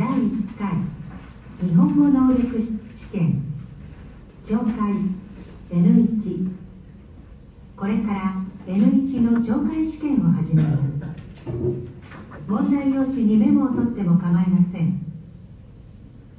[0.00, 0.72] 第1回
[1.60, 3.42] 日本語能力試験。
[4.46, 4.94] 懲戒
[5.70, 6.48] N1
[7.76, 8.34] これから
[8.66, 10.80] N1 の懲戒試験を始めます。
[12.48, 15.04] 問題用紙にメモを取っても構いません。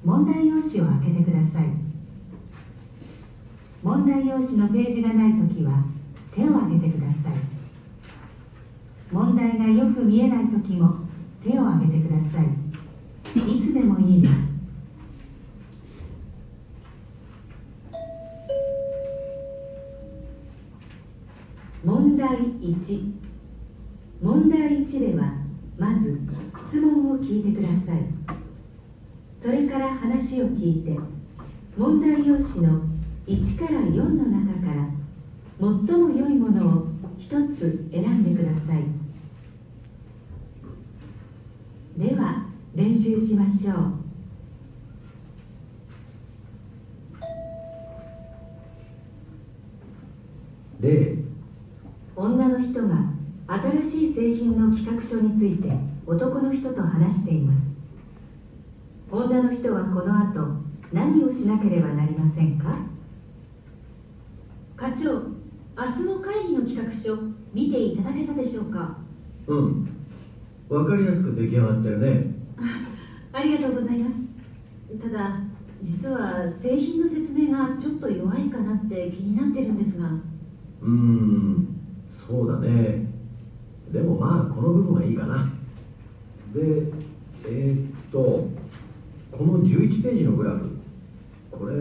[0.04, 1.70] 問題用紙を開けてください。
[3.84, 5.84] 問題用紙のページがないときは
[6.34, 7.34] 手を挙げてください。
[9.12, 10.96] 問題がよく見えないときも
[11.43, 12.61] 手を挙げてください。
[13.36, 14.34] いつでもいいです
[21.83, 23.14] 問題1
[24.21, 25.33] 問題1では
[25.78, 26.20] まず
[26.70, 28.06] 質問を聞いてください。
[29.42, 31.00] それから話を聞いて
[31.75, 32.81] 問題用紙の
[33.25, 34.88] 1から4の中から
[35.59, 38.84] 最も良いものを一つ選んでください。
[41.98, 44.02] では練習しましょう。
[50.82, 51.18] 例
[52.16, 53.12] 女の人が
[53.48, 55.76] 新しい製品の企画書について
[56.08, 57.58] 男の人と話しています。
[59.12, 60.56] 女の人はこの後
[60.94, 62.78] 何をしなければなりませんか？
[64.78, 65.14] 課長
[65.78, 67.17] 明日の会議の企画書
[67.54, 68.98] 見ていただけたでしょうか？
[69.48, 69.90] うん。
[70.70, 72.41] わかりやすく出来上がってるね
[73.42, 74.16] ありがとうございます。
[75.02, 75.39] ただ
[75.81, 80.09] 実は製品の説明がちょっと弱いかなって気になってるんですが。
[80.09, 81.67] うーん
[82.08, 83.08] そうだね。
[83.92, 85.52] でもまあこの部分はいいかな。
[86.53, 86.92] で
[87.45, 88.48] えーっと
[89.31, 90.78] この11ページのグラフ。
[91.50, 91.76] これ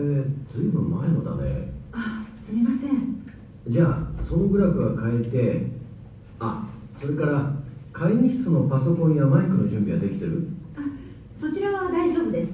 [0.49, 1.71] ずいぶん前のだね。
[1.91, 3.21] あすみません。
[3.67, 5.67] じゃあそのグラフは変えて
[6.39, 6.67] あ
[6.99, 7.53] それから
[7.93, 10.79] 会議室のパソコンやマイクの準備はできてるあ
[11.39, 12.49] そちらは大丈夫です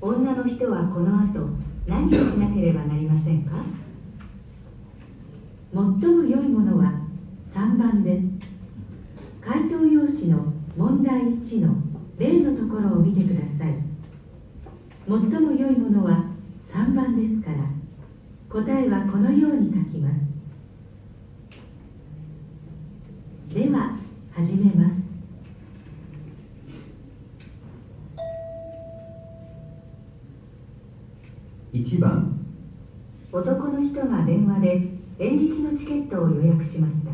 [0.00, 1.48] 女の人はこの後
[1.86, 3.52] 何をしなければなりませんか？
[5.72, 6.92] 最も良いものは
[7.54, 8.24] 3番です。
[9.40, 11.74] 回答用紙の問題1の
[12.18, 13.74] 例のところを見てください。
[15.08, 16.24] 最も良いものは
[16.72, 17.68] 3番ですから
[18.48, 20.10] 答えはこのように書きま
[23.50, 23.98] すでは
[24.32, 24.92] 始めます
[31.74, 32.38] 1番
[33.32, 37.10] 男の人が電話で演劇のチケットを予約しました。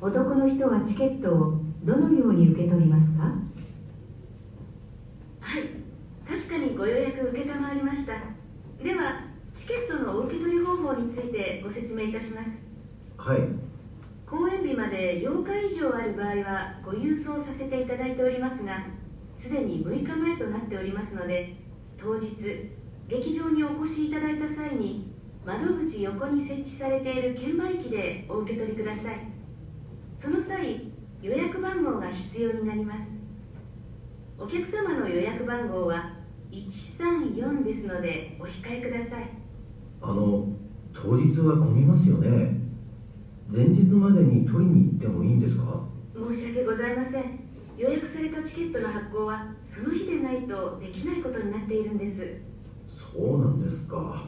[0.00, 3.24] 男の人はチケットをどのように受け取りますか？
[5.40, 5.62] はい
[6.28, 8.12] 確かにご予約承りました。
[8.82, 9.24] では
[9.54, 12.48] チケットのお受け取り方法についてご説明いたします。
[13.16, 13.38] はい。
[14.26, 18.86] 公演日まで8日以上ある場合はご郵送させていただいておりますが
[19.40, 21.54] すでに6日前となっておりますので
[21.96, 22.34] 当日
[23.08, 25.14] 劇場にお越しいただいた際に
[25.46, 29.30] 窓口横に設置されている券売機でお受け取りください。
[30.20, 30.90] その際
[31.22, 32.98] 予約番号が必要になります。
[34.38, 36.16] お客様の予約番号は
[36.50, 39.30] 134ですのでお控えください。
[40.02, 40.48] あの
[40.92, 42.60] 当日は混みますよね。
[43.48, 45.80] 前日までに取りに行ってもいいんですか？
[46.12, 47.38] 申し訳ございません。
[47.78, 52.40] 予約されたチケットの発行はその日でないとできないことになっているんです。
[53.14, 54.26] そうなんですか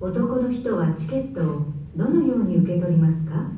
[0.00, 1.62] 男の人はチケットを
[1.94, 3.50] どのように受け取りますか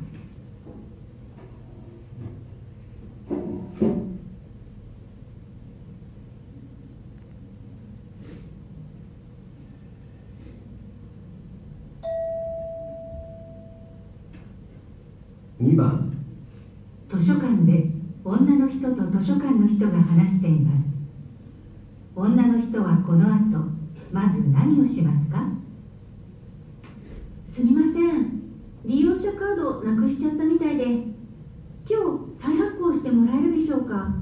[15.61, 16.11] ？2番。
[17.09, 17.85] 図書館で
[18.25, 20.83] 女の人と図書館の人が話しています。
[22.17, 23.65] 女の人はこの後
[24.11, 25.53] まず何をしますか
[27.55, 28.41] すみません
[28.85, 30.83] 利用者カードなくしちゃったみたいで。
[31.89, 34.15] 今日再発行してもらえるでしょうか？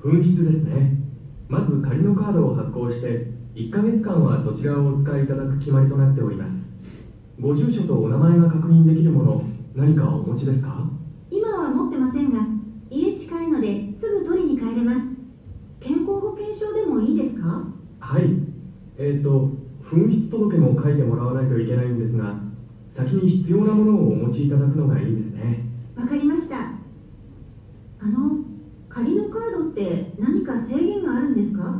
[0.00, 1.02] 紛失ですね。
[1.48, 3.26] まず仮のカードを発行して
[3.56, 6.54] 1ヶ月間はそちらをお使いいただく決まりとなっております。
[7.40, 9.42] ご住所とお名前が確認できるもの
[9.74, 10.84] 何かお持ちですか？
[11.30, 12.46] 今は持ってませんが
[12.90, 15.06] 家近いのですぐ取りに帰れます。
[15.80, 17.64] 健康保険証でもいいですか？
[17.98, 18.30] はい。
[18.96, 19.48] えっ、と
[19.82, 22.36] 紛失届も書いてもらわないといけないんですが
[22.90, 25.64] 先に必要なものをお持ちいただくのがいいですね。
[25.96, 26.66] わかりました。
[28.00, 28.36] あの
[28.88, 31.78] 仮のカードって何か制限があるんですか？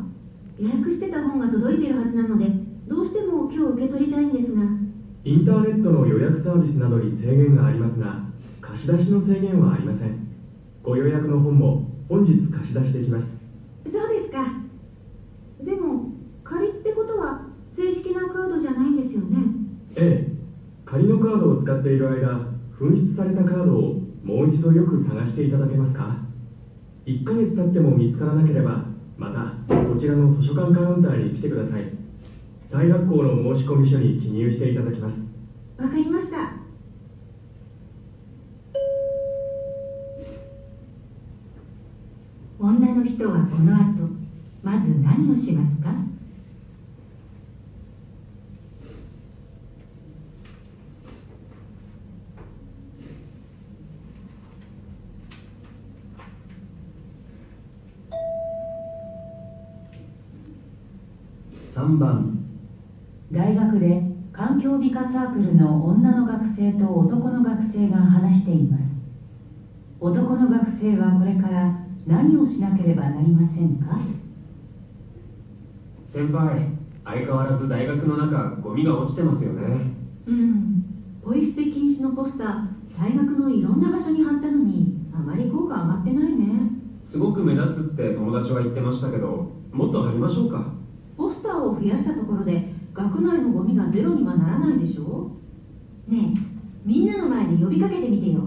[0.56, 2.52] 予約してた本が届いてるはずなので
[2.86, 4.70] どうしても今日受け取りたいんですが。
[5.24, 8.16] インターネットの予約サービスなどに制限がありますが
[8.62, 10.14] 貸し出しの制限はありません。
[10.84, 11.76] ご予約の本も
[12.08, 13.42] 本日貸し出しできます。
[13.88, 14.52] そうですか。
[15.60, 15.98] でも
[16.44, 17.36] 仮ってことは
[17.72, 19.48] 正式なカードじゃないんですよね？
[19.96, 20.30] ええ
[20.90, 26.16] 仮のカードを使っている間紛失されたカードをもう一度よく探していただけますか
[27.06, 31.92] ？1ヶ月経っても見つからなければまたこちらの図書館カウンターに来てください。
[32.69, 35.22] 再学校の申込書に記入していただきます。
[35.78, 36.54] わかりました。
[42.58, 44.08] 女の人はこの後
[44.64, 45.94] まず何をしますか
[61.75, 62.46] 3番
[63.32, 64.02] 大学で
[64.32, 68.82] 環境美化サークルの女の学生と男の学生が話しています。
[69.98, 73.98] 男の学生はこれから何をしなければなりませんか？
[76.06, 79.94] 先輩相変わらず大学の中ゴミが落ちてますよね。
[80.26, 80.84] うん。
[81.24, 86.70] ポイ捨て禁止のポスター大学のいろんな場所に貼ったのにあまり効果上がってないね。
[87.04, 90.72] すごく目立つって友達は言ってましたけどもっと貼りましょうか。
[91.16, 95.31] ポスターを増やしたところで学内のゴミがゼロにはならないでしょ？
[96.06, 96.40] ねえ
[96.84, 98.40] みんなの前で呼びかけてみてよ。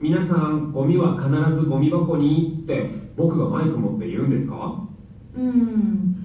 [0.00, 2.86] 皆さんゴミは必ずゴミ箱にって
[3.16, 4.88] 僕がマイク持って言うんですか？
[5.34, 6.16] うん。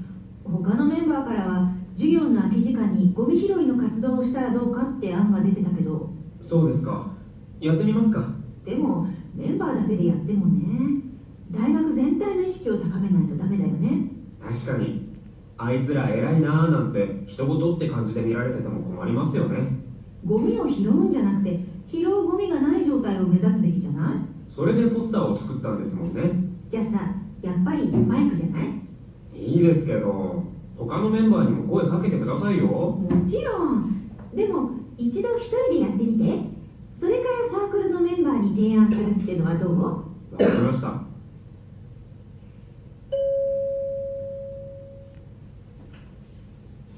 [0.44, 6.09] 他のメンバーからは授業の空き時間にゴミ拾いの活動をしたらどうかって案が出てたけど。
[6.41, 7.13] そうですか。
[7.59, 8.35] やってみますか。
[8.65, 11.01] でもメンバーだけでやってもね
[11.51, 14.12] 大学全体の意識を高めないとダメだよね。
[14.41, 15.08] 確かに
[15.61, 19.77] あいつら偉いなーなんて人事って感じで見られてても困りますよね。
[20.25, 21.59] ゴミを拾うんじゃなくて
[21.91, 24.15] 拾うゴミがない状態を目指すべきじゃない？
[24.56, 26.31] それでポスターを作ったんですもんね。
[26.69, 28.69] じゃあさやっぱりマイクじゃない？
[29.35, 30.44] いいですけど
[30.77, 32.65] 他のメンバーにも声かけてくださいよ。
[32.65, 34.09] もちろん。
[34.33, 36.57] でも一度一人でやってみて。
[37.00, 39.81] それからサークルのメンバーに提案するってのはどう？
[39.81, 40.03] わ
[40.38, 41.01] かりました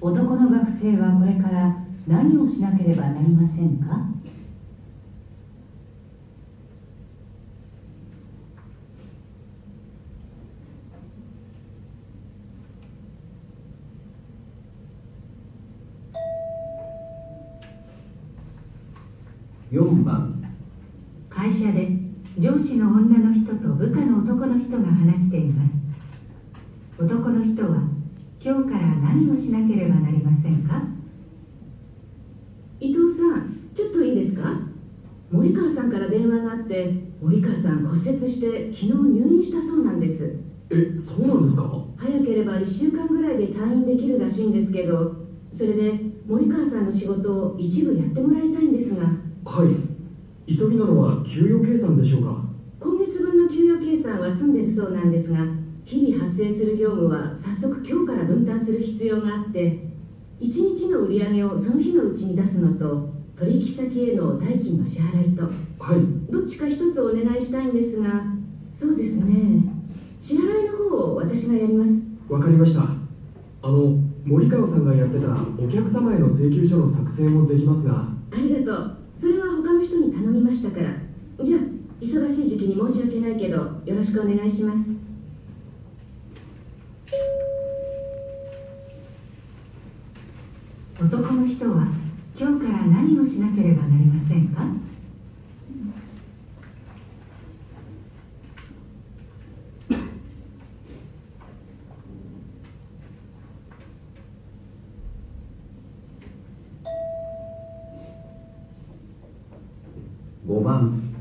[0.02, 4.08] 男の学生はこれから何をしなければなりませんか
[19.72, 20.44] 4番
[21.30, 21.90] 会社で
[22.40, 25.64] 上司の女の人と部下の男の人が話していま
[26.98, 27.91] す男の人は
[29.02, 30.84] 何をしなければなりませんか？
[32.80, 33.44] 伊藤さん
[33.76, 34.56] ちょっといいですか？
[35.32, 40.32] 森川さんから電話があって森川さん骨折して昨日入院したそうなんです。
[40.72, 41.82] えそうなんですか？
[41.98, 45.08] 早ければ1週間ぐらいで退院できるらしいんですけど
[45.52, 49.14] それで森川さんの仕事を一部やってもらいたいんですが。
[49.46, 49.70] はい。
[50.48, 52.44] 急ぎなのは給与計算でしょうか？
[52.80, 55.48] 今月分の給与計算は済んでるそうなんですが
[55.86, 59.80] 日々発生する業務は早速今日から分担する必要があって
[60.40, 66.32] 1日の売り上げをその日のうちに出すのと取引先への代金の支払いとはい。
[66.32, 68.24] どっちか一つお願いしたいんですが
[68.72, 69.64] そうですね。
[70.20, 71.92] 支払いの方を私がやります。
[72.30, 72.82] わかりました。
[73.64, 78.08] あの森川さんがやってたお客様への請求書の作成もできますが。
[78.32, 78.98] ありがとう。
[79.16, 80.96] それは他の人に頼みましたから。
[81.44, 81.62] じゃあ
[82.02, 85.01] 忙しい時期に申し訳ないけどよろしくお願いします
[91.00, 91.88] 男の人は
[92.40, 94.62] 今日から何をしなければなりませんか
[110.48, 111.14] ？5番。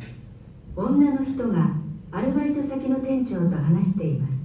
[0.77, 1.75] 女の人が
[2.13, 4.40] アルバイト先の店長と話しています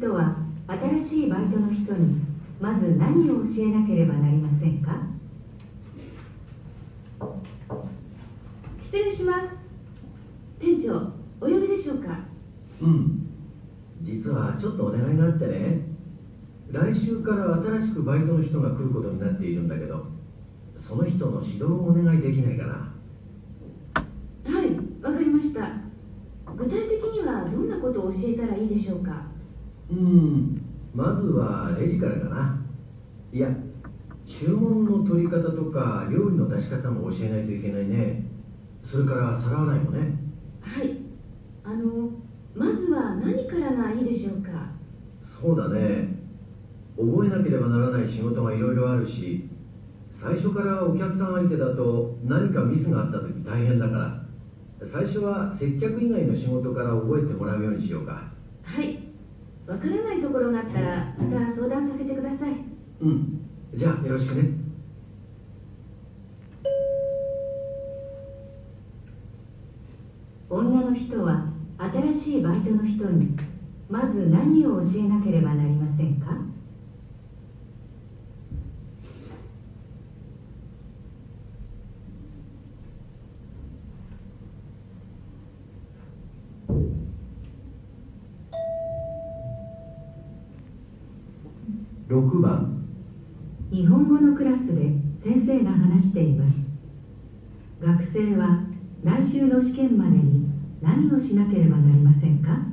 [0.00, 0.34] 人は
[0.66, 2.22] 新しいバイトの人に
[2.58, 4.96] まず何を教えなければなりませんか？
[8.80, 9.48] 失礼します。
[10.58, 12.20] 店長お呼びでしょうか？
[12.80, 13.26] うん。
[14.00, 15.82] 実はちょっとお願いがあってね。
[16.70, 20.06] 来週から新しくバイトの人が来ることになっているんだけど
[20.76, 22.94] その人の指導をお願いできないかな。
[24.46, 25.68] はいわかりました。
[26.56, 29.28] 具体的にはどんなことを教えたらいいでしょうか？
[29.90, 30.62] うん。
[30.94, 32.66] まずはレジからかな。
[33.32, 33.48] いや
[34.24, 38.24] 注文の取り方とか料理の出し方も教えないといけないね。
[38.84, 40.18] それから皿洗いもね。
[40.60, 40.98] はい。
[41.64, 42.10] あの
[42.54, 44.72] まずは何からがいいでしょうか？
[45.22, 46.18] そうだね。
[46.96, 49.48] 覚えなければならない仕事がいろいろあるし
[50.10, 54.86] 最初からお客さん相手だと何かミスがあった時大変だから。
[54.86, 58.32] 最初は接客以外の仕事から覚えてもらうようにしようか。
[58.62, 59.09] はい
[59.70, 62.56] わからないところがあったらまた相談させてください。
[63.02, 63.40] うん。
[63.72, 64.48] じゃあよろしくね。
[70.50, 71.44] 女の人は
[71.78, 73.36] 新しいバイトの人に
[73.88, 76.49] まず何を教えなければなりませんか？
[92.10, 92.88] 6番。
[93.70, 96.54] 日本語のクラスで先生が話しています。
[97.80, 98.64] 学生は
[99.04, 100.50] 来週の試験までに
[100.82, 102.66] 何をしなければなりませんか？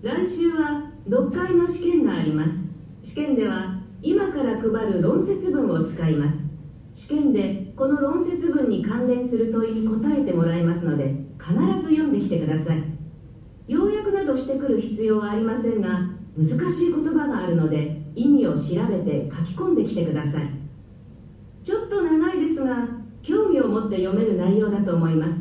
[0.00, 2.52] 来週は読解の試験があります。
[3.02, 6.38] 試験では今から配る論説文を使います。
[6.94, 12.82] 試験でこの論説文に関連する問いに答えてもらいますので必ず読んできてください。
[13.68, 20.50] 要約などしてくる必要はありませんが難しい言葉があるので意味を調べて書き込んできてください。
[21.64, 22.88] ちょっと長いですが
[23.22, 25.32] 興味を持って読める内容だと思います。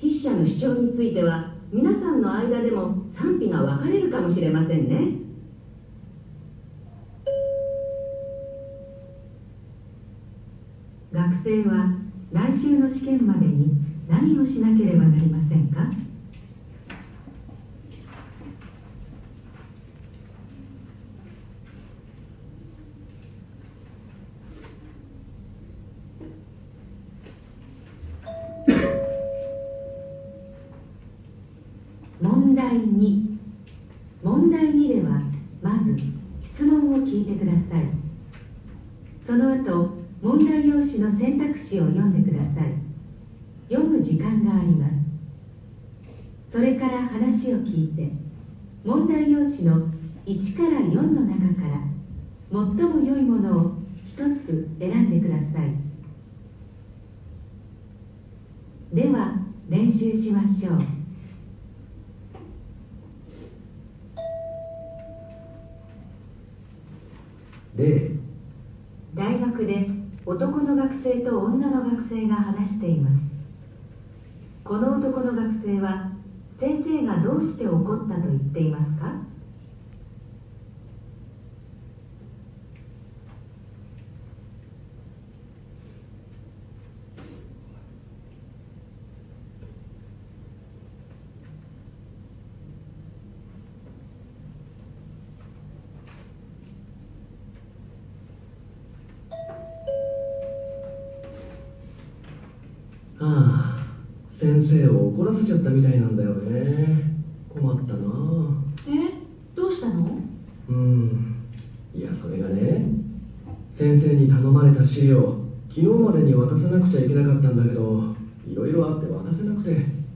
[0.00, 5.26] 筆者の主張については皆さんの間でも賛否が分かれるかもしれませんね。
[11.12, 11.94] 学生は
[12.32, 13.72] 来週の試験までに
[14.08, 15.80] 何をしなければなりませんか
[32.20, 33.38] 問題2
[34.22, 35.20] 問題2では
[35.62, 35.96] まず
[36.42, 37.84] 質問を聞いてください
[39.26, 42.74] その後問題用紙の選択肢を読んでください。
[43.68, 44.92] 読む時間があります。
[46.52, 48.12] それから話を聞いて
[48.84, 49.88] 問題用紙の
[50.26, 51.80] 1から4の中から
[52.50, 53.72] 最も良いものを
[54.16, 55.74] 1つ選んでください。
[58.94, 60.78] では練習しましょう。
[67.76, 68.12] 例。
[69.14, 69.95] 大学で
[70.26, 73.22] 男の学生と女の学生が話しています。
[74.64, 76.10] この男の学生は
[76.58, 79.26] 先生がどうして怒ったと言っていますか
[103.18, 103.86] ああ
[104.38, 107.14] 先生を怒らせちゃったみたいなんだよね。
[107.48, 108.64] 困ったな。
[108.88, 109.14] え？
[109.54, 110.20] どうしたの？
[110.68, 111.36] うん。
[111.94, 112.86] いやそれがね
[113.72, 118.14] 先生に頼まれた資料昨日までに渡さなくちゃいけなかったんだけど
[118.46, 119.70] いろいろあって渡せなくて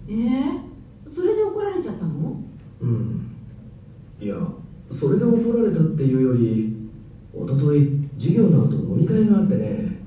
[0.09, 2.43] えー、それで怒られちゃったの
[2.81, 3.35] うん
[4.21, 4.37] いや
[4.93, 6.91] それで怒られたっていうより
[7.35, 10.01] 一昨日授業の後飲み会があってね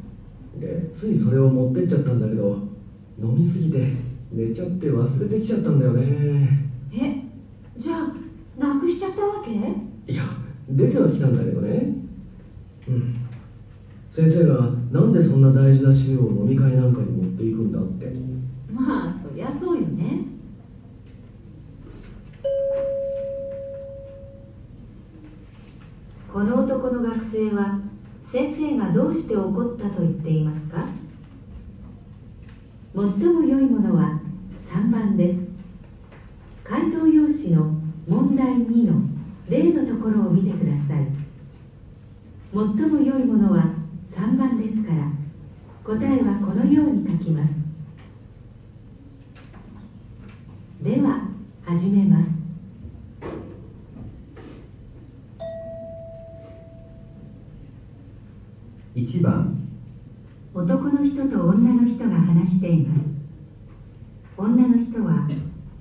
[0.60, 2.68] でついそれを持ってっちゃったんだけど
[3.20, 3.94] 飲みすぎて
[4.32, 10.24] 寝ちゃって忘れてきちゃったんだよねえじゃあなくしちゃったわけいや
[10.70, 11.94] 出てはきたんだけどね
[12.88, 13.16] うん
[14.12, 15.14] 先生がなん
[15.84, 18.14] でそんな大事な資料を飲み会なんかに持っていくんだって。
[18.72, 20.26] まあそりゃそうよね。
[26.32, 27.82] この男の学生は
[28.32, 30.88] 先生がどうして怒ったと言っていますか？
[32.96, 34.20] 最も良いものは
[34.72, 35.40] 3番です。
[36.64, 37.76] 回答用紙の
[38.08, 39.02] 問題2の
[39.50, 41.08] 例のところを見てください。
[42.52, 43.73] 最も良いものは
[45.94, 47.54] 答えはこのように書きます。
[50.82, 51.28] では
[51.66, 52.30] 始めます。
[58.96, 59.60] 1番。
[60.56, 63.02] 男の人と女の人が話しています
[64.38, 65.28] 女の人は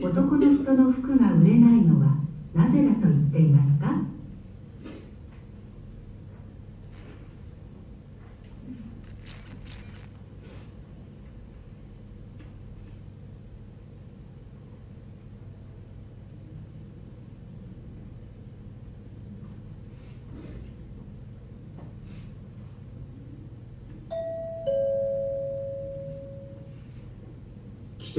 [0.00, 2.16] 男の人の服が売れないのは
[2.54, 4.12] なぜだと言っていますか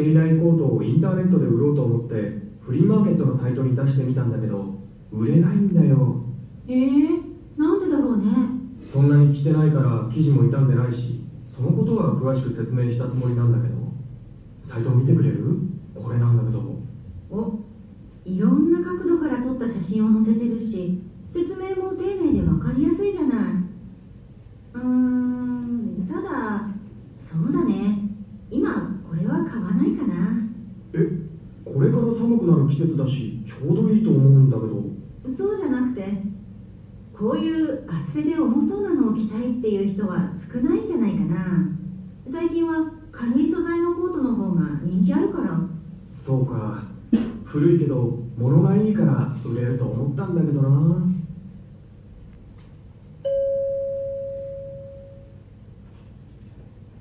[0.04, 4.76] ていないコーネットで売ろうと思ってフリーマーケットのサイトに出してみたんだけど
[5.12, 6.24] 売れないんだよ。
[6.68, 8.64] えー、なんでだろうね。
[8.92, 13.94] そんなに着てないから生地も傷んでないしそのことは詳しく説明したつもりなんだけど
[14.62, 15.58] サイト見てくれる
[15.96, 16.62] これなんだけど
[17.30, 17.60] お
[18.26, 21.02] いろんな角度から撮った写真を載せてるし
[21.32, 23.38] 説明も丁寧で分かりやすいじゃない
[24.74, 26.70] うーんただ
[27.18, 28.00] そうだね
[28.50, 30.48] 今これは買わないかな
[30.94, 31.10] え
[31.66, 36.18] これから寒くなる季節だしちょうどいいと思うんだけどそうじゃなくて
[37.16, 41.70] こういう厚手で重そうなのを着たいっていう人は少ないんじゃないかな。
[42.26, 45.62] 最近は軽い素材のコートの方が人気あるから。
[46.12, 46.88] そうか。
[47.46, 51.08] 古いけど物がいいから売れると思ったんだけどな。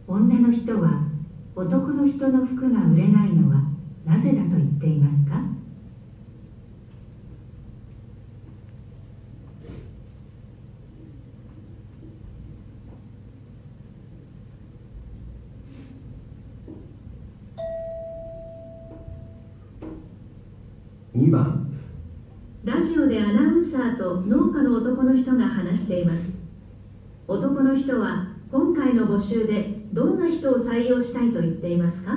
[0.07, 1.01] 女の人は
[1.57, 3.63] 男の人の服が売れないのは
[4.05, 5.41] なぜだと言っていますか？
[21.23, 21.69] 2番。
[22.65, 26.19] ラジオでアナウンサーと農家の男の人が話しています。
[27.29, 32.13] 男の人は今回の募集でどんな人を採用したいと言っていますか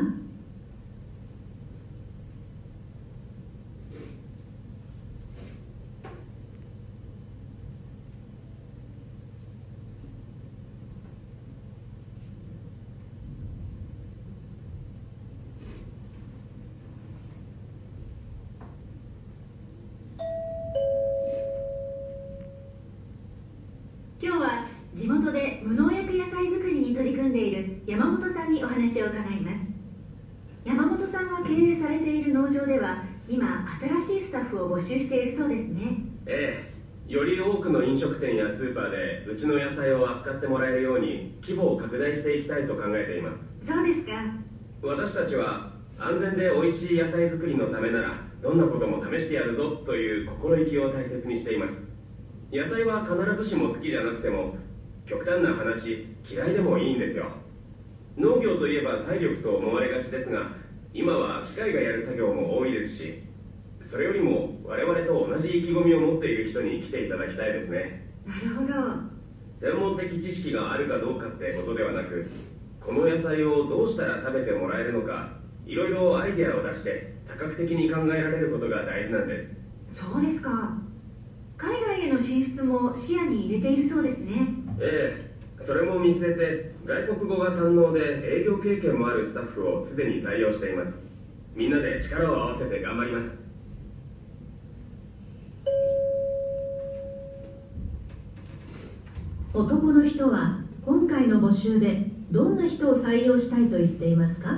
[24.26, 24.66] 今日は
[24.96, 29.62] 地元で無農薬野菜作りに取り組んでいる山本さんにお話を伺います
[30.64, 33.68] 山本さんが経営されている農場では今
[34.08, 36.66] 新しいスタッフを募集しているそうですねえ
[37.08, 44.12] えより多くの飲食店やスーパーでうちの野菜を扱ってもらえるように規模を拡大していきたいと考えていますそうですか
[44.82, 51.74] 私たちは安全で美味しい野菜作りのためならどんなことも試してやるぞという心意気を大切にしています。
[52.52, 54.56] 野菜は必ずしも好きじゃなくても
[55.06, 57.32] 極端な話嫌いでもいいんですよ。
[58.18, 60.52] 農業といえば体力と思われがちですが
[60.94, 63.24] 今は機械がやる作業も多いですし
[63.86, 68.08] それよりも我々と同じ意気込みを持っている人に来ていただきたいですね。
[68.26, 68.74] なるほど。
[69.60, 72.26] 専門的知識があるかどうかってことではなく
[72.86, 75.32] この野菜をどうしたら食べてもらえるのか
[75.66, 79.50] いろいろアイデアを出して多角的に考えられることが大事なんで
[79.90, 80.00] す。
[80.00, 80.78] そうですか。
[81.58, 84.54] 海外への進出も視野に入れているそうですね。
[84.80, 85.26] え
[85.60, 85.64] え。
[85.64, 90.92] それも見据えて外国語が堪能で営業経験もあるスタッフをすでに採用しています。
[91.56, 93.26] みんなで力を合わせて頑張ります。
[99.56, 104.50] 男の人は今回の募集でどんな人を採用したいと言っていますか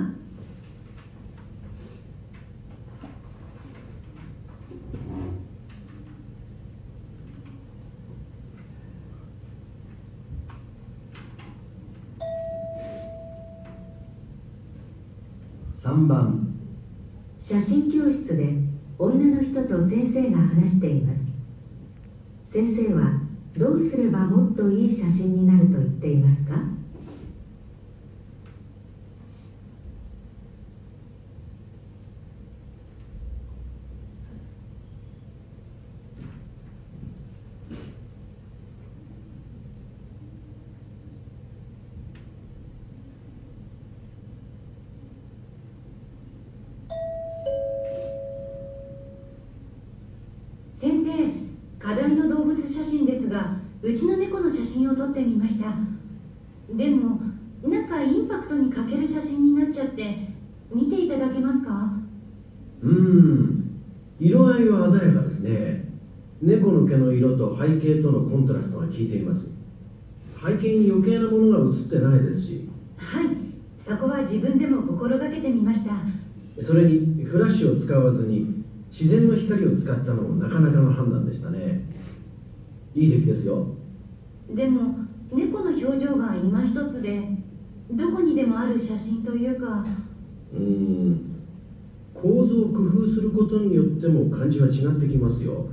[15.82, 16.54] ？3番。
[17.40, 18.54] 写真教室で
[18.98, 21.18] 女の人と先生が話しています。
[22.52, 23.20] 先生は
[23.56, 26.78] どうすればもっといい写真になると言っていますか
[50.80, 51.48] 先生
[51.84, 55.76] 課題の動物写真ですがうちの猫の写真を撮ってみました。
[56.70, 57.20] でも
[57.64, 60.16] なんかインパクトに欠ける写真になっちゃって
[60.70, 61.90] 見ていただけますか？
[62.82, 63.64] うーん。
[64.20, 65.82] 色合いは鮮やかですね。
[66.40, 69.48] 猫の毛の色と背景とのコントラストが効いています。
[70.40, 72.62] 背景に余計なものが映ってないですし。
[72.96, 73.32] はい。
[73.80, 76.04] そこは自分でも心がけてみました。
[76.60, 78.44] それにフラッシュを使わずに
[78.90, 81.78] 自然の光を使ったのもなかなかの判断でしたね。
[82.94, 83.64] いい出来ですよ
[84.48, 84.96] でも
[85.30, 87.22] 猫の表情が今一つで
[87.90, 89.84] どこにでもある写真というか。
[90.52, 91.24] うーん。
[92.14, 95.66] 構造を工夫することによっても感じは違ってきますよ。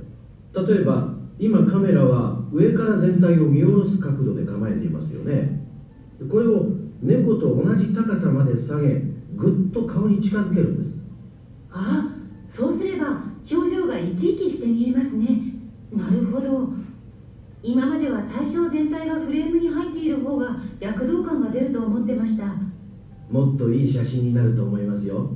[0.54, 5.50] 例えば今カメラは上から全体を見下ろす角度で構えていますよね。
[6.28, 6.66] これを
[7.02, 11.02] 猫と同じ高さまで下げぐっと顔に近づけるんです。
[11.70, 12.06] あ
[12.48, 13.18] そうすれば
[13.50, 15.40] 表情が生き生きして見えますね。
[15.92, 16.68] なるほど
[17.66, 22.54] 今までは対象全体がフレームに入っている方が躍動感が出ると思ってました。
[23.28, 25.26] もっといい写真になると思いますよ。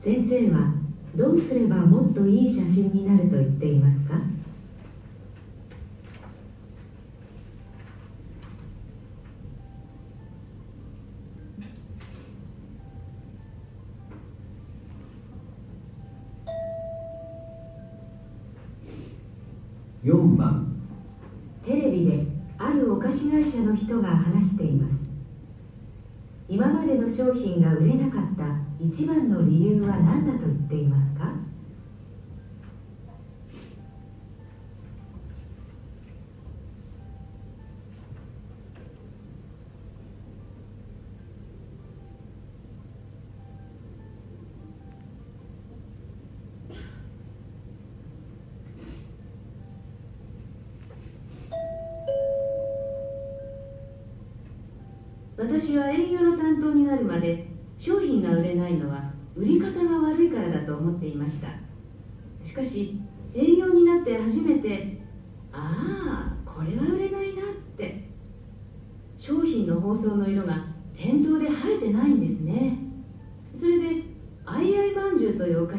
[0.00, 0.72] 先生は
[1.14, 4.18] どうすればもっといい写真になると言っていますか？
[20.14, 20.66] 4番。
[21.64, 22.26] テレビで
[22.58, 24.94] あるお菓子会社の人が話しています。
[26.48, 31.43] 今までの商品が売れなかった一番の理由は何だと言っていますか？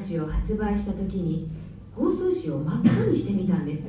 [0.05, 1.49] じゅうというお菓子を発売した時に
[1.95, 3.83] 包装紙を真っ赤にしてみたんです。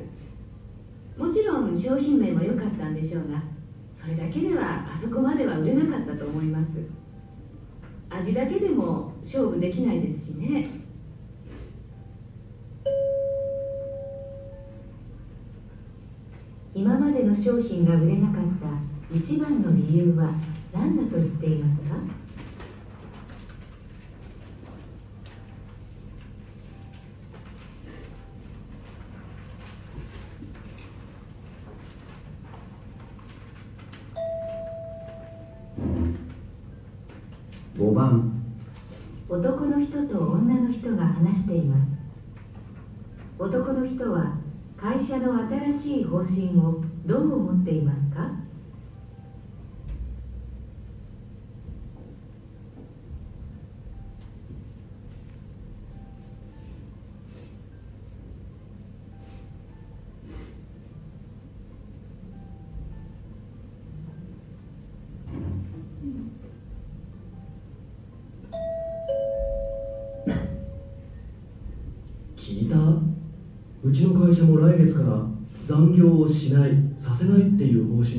[1.19, 3.41] もちろん商品名も良かったんでしょうが
[3.99, 6.67] それだけではあそこまでは売れなかったと思います。
[8.09, 10.69] 味だけでも勝負できないですしね。
[16.73, 20.31] 今までの商品が売れなかった一番の理由は
[20.71, 21.95] 何だと言っていますか
[37.77, 38.43] 5番
[39.29, 41.83] 男の人と女の人が話しています。
[43.39, 44.31] 男の人は
[44.77, 48.46] 会社の新しい方針をどう思っていますか？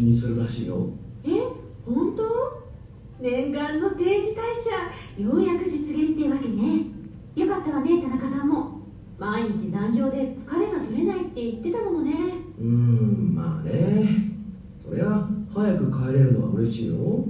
[0.02, 0.90] にするらしいよ。
[1.24, 1.30] え？
[1.86, 2.22] 本当？
[3.20, 6.86] 念願の定時退社ようやく実現ってわけね。
[7.34, 8.78] よかったわね田中さんも。
[9.18, 12.12] 毎日残業で疲れが取れないって言ってたものね。
[12.58, 14.32] うーんまあね。
[14.80, 17.24] そりゃ早く帰れるのは嬉しいよ。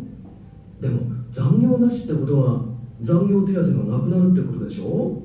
[0.81, 1.01] でも
[1.33, 2.65] 残業なしってことは
[3.03, 5.23] 残業手当がなくなるってことでしょ？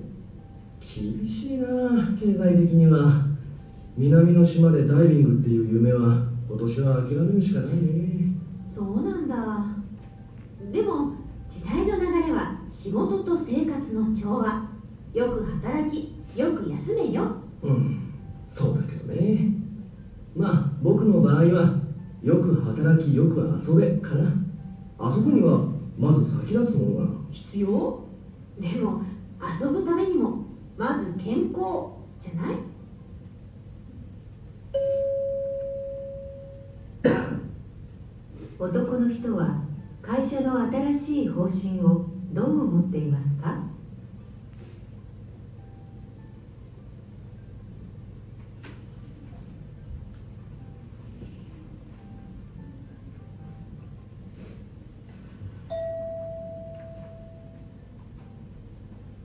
[0.80, 3.28] 厳しいな経済的には。
[3.96, 8.32] 南の島でダイビングっていう夢は今年は諦めるしかないね。
[8.76, 9.64] そうなんだ。
[10.72, 11.10] でも
[11.50, 14.62] 時代の流れは仕事と生活の調和。
[15.16, 17.32] よく働きよく休めよ。
[17.64, 17.98] うん
[18.52, 19.52] そうだけどね。
[20.36, 21.74] まあ僕の場合は
[22.22, 24.32] よく働きよく遊べかな。
[25.00, 25.60] あそこには
[25.98, 27.08] まず先立つものが。
[27.32, 27.98] 必要？
[28.60, 29.02] でも
[29.60, 30.36] 遊ぶためにも
[30.78, 31.88] まず健康
[32.22, 32.60] じゃない？
[38.64, 39.58] 男の人は
[40.02, 43.58] 会社の新しい方針をどう思っていますか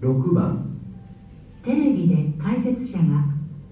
[0.00, 0.58] ？6番。
[1.62, 3.04] テレビで解説者が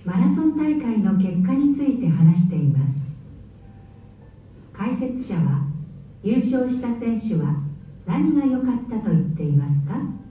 [0.05, 2.96] マラソン大会の結果について話しています。
[2.96, 2.96] 解
[5.17, 5.63] 説者は
[6.23, 7.55] 優勝した選手は
[8.07, 10.26] 何が良かったと言っていますか？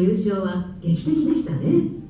[0.00, 2.00] 優勝は劇的でしたね。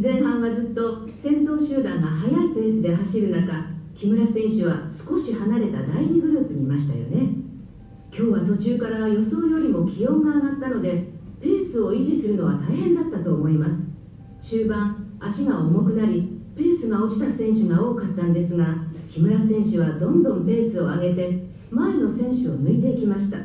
[0.00, 3.52] 前半はずっと先頭集団が速いペースで走る中
[3.94, 7.28] 木村選手は少し離れた第2グループにいましたよね。
[8.16, 13.84] 今日は途中から予想よりも気温が上がったのでペースを維持するのは大変だったと思います。
[14.40, 18.66] 中盤足が重くなりペースが落ちた選手が多かったんですが
[19.10, 23.38] 木村選手はどんどんペースを上げて前の選手を抜いていきました。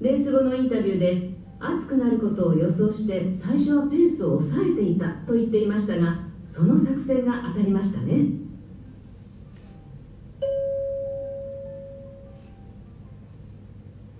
[0.00, 1.29] レース後のインタビューで
[1.62, 8.24] 暑くなることを予想して最初はペースを抑えていたと言っていましたがその作戦が当たりましたね。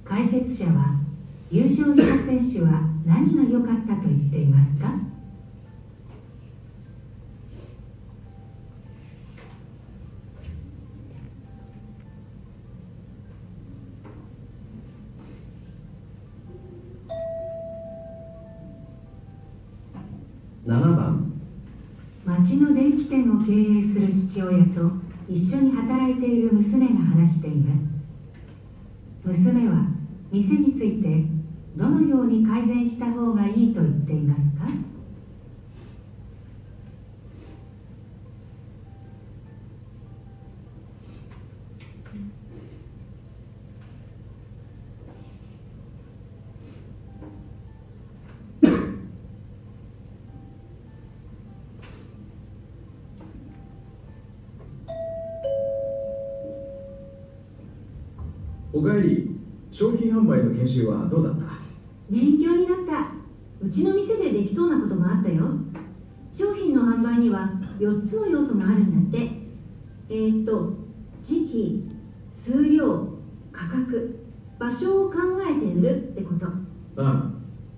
[0.04, 0.92] 解説者は
[1.50, 5.09] 優勝した選手は何が良かったと言っていますか？
[24.32, 24.92] 父親と
[25.28, 27.82] 一緒に働いている娘が話しています。
[29.24, 29.86] 娘は
[30.30, 31.24] 店について
[31.76, 34.59] どのように改善した方がいいと言っていますか？
[34.59, 34.59] おか
[60.70, 61.44] 販売の研修はどうだった？
[62.10, 63.12] 勉強になった。
[63.60, 65.44] うちの店でできそうなことがあったよ。
[66.32, 69.30] 商品の販売には4つの要素があるんだって。
[70.08, 70.74] えー、っと
[71.22, 71.88] 時期
[72.30, 73.18] 数量
[73.52, 74.18] 価格
[74.58, 75.16] 場所を考
[75.48, 76.46] えて売るってこと。
[76.46, 76.52] あ
[76.96, 77.30] あ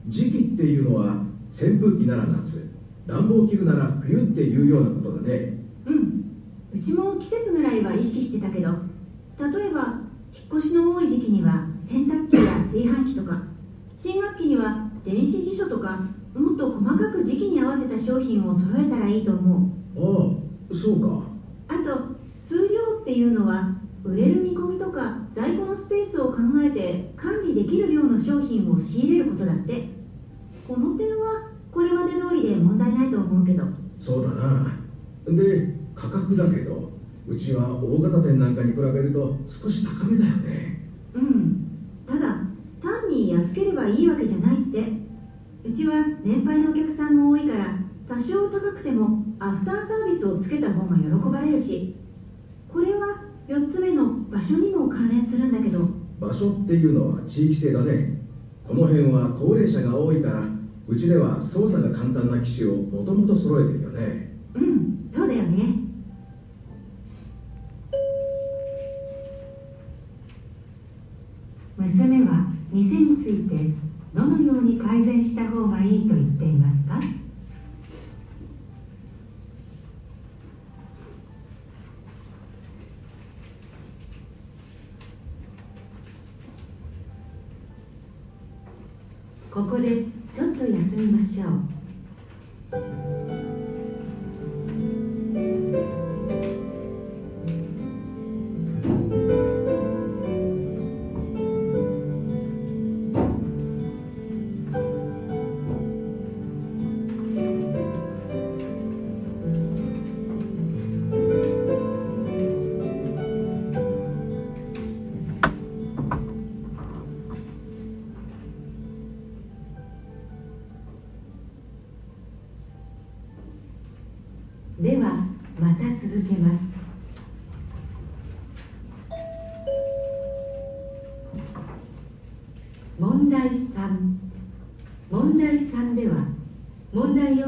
[0.09, 2.69] 時期っていうのは扇風機なら夏
[3.07, 5.59] 暖房器具なら冬っていうようなことだね。
[5.87, 6.25] うん。
[6.73, 8.71] うちも季節ぐらいは意識してたけど
[9.39, 10.01] 例えば
[10.33, 12.37] 引っ越しの多い時期には洗濯機
[14.03, 16.01] 新学期には電子辞書とか
[16.35, 19.63] もっと細かく時期に合わせた商品を揃えたらいいと思う。
[19.97, 21.31] ああそうか。
[21.69, 22.01] あと
[22.37, 22.65] 数量
[23.01, 23.69] っていうのは
[24.03, 29.85] 売れる見込みとか在庫のスペースを考えて管理できる量の商品を仕入れることだって。
[30.67, 31.39] この点は
[31.71, 33.69] これまで通りで問題ないと思うけど。
[34.01, 34.75] そうだな。
[35.29, 35.63] で
[35.95, 36.83] 価格だけど
[37.29, 40.75] うちは大型店なんかに比べると少し高めだよね。
[41.15, 41.55] うん。
[42.05, 42.37] ただ
[43.03, 45.03] 単に安ければいいわけじゃないって。
[45.65, 51.95] うちは年配のお客さんも多いから多少高くてもアフターサービスをつけた方が喜ばれるし
[52.69, 55.87] これは4つ目の場所にも関連するんだけど。
[56.21, 58.23] 場所っていうのは地域性だね。
[58.67, 60.45] この辺は高齢者が多いから
[60.89, 64.37] うちでは操作が簡単な機種をもともと揃えてるよね。
[64.55, 65.79] うんそうだよね。
[71.77, 73.71] 娘は店について
[74.15, 77.01] どのように改善した方がいいと言っていますか？
[89.53, 93.42] ここでちょっと休みましょう。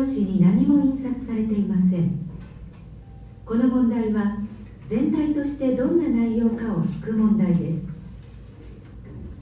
[0.04, 2.28] 用紙に何も印刷されていません。
[3.46, 4.36] この問題は
[4.90, 7.82] 全体としてどんな内容かを聞く問題です。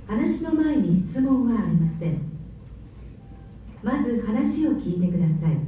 [0.06, 2.22] 話の前に質問はありません。
[3.82, 5.58] まず話を聞いてください。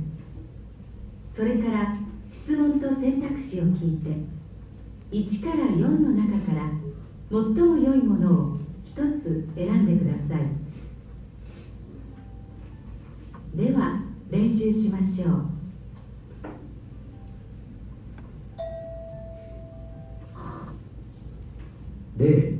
[1.34, 1.96] それから
[2.30, 4.10] 質問と選択肢を聞いて
[5.10, 6.70] 1から4の中から
[7.30, 8.58] 最も良いものを
[8.94, 10.46] 1つ選んでください
[13.56, 15.44] では練習しましょう。
[22.16, 22.58] 例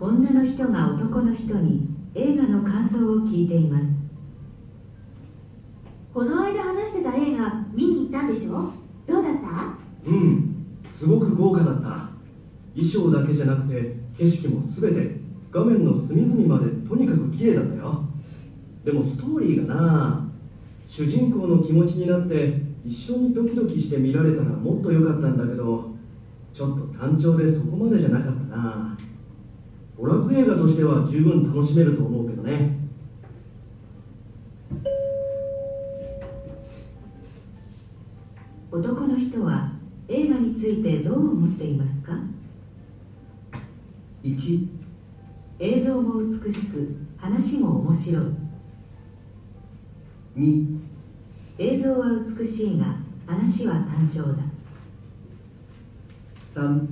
[0.00, 3.86] 女の人が男の人に映画の感想を聞いています。
[6.12, 8.72] この間話してた映画見に行ったんでしょ？
[9.06, 9.78] どうだった？
[10.10, 10.66] うん。
[10.92, 12.10] すごく豪華だった。
[12.74, 15.16] 衣装だけじゃなくて景色も全て
[15.50, 18.04] 画面の隅々までとにかく綺麗だったよ。
[18.84, 20.27] でもストーリーがな
[20.88, 25.90] 主人公の気持ちになって一緒にドキドキして見られたらもっと良かったんだけど
[26.54, 28.96] ちょっと単調でそこまでじゃなかったな。
[29.98, 32.78] 娯楽映画としては十分楽しめると思うけどね。
[38.72, 39.72] 男の人は
[40.08, 42.12] 映画についてどう思っていますか
[44.22, 44.68] ？1
[45.60, 48.24] 映像も美しく話も面白い
[50.38, 50.78] 2
[51.58, 52.06] 映像は
[52.38, 52.94] 美しいが
[53.26, 54.44] 話は単調だ。
[56.54, 56.86] 3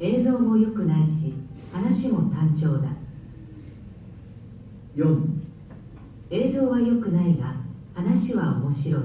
[0.00, 1.32] 映像も良くないし
[1.72, 2.90] 話も単調だ。
[4.94, 5.18] 4
[6.28, 7.56] 映像は良くないが
[7.94, 9.02] 話は面白い。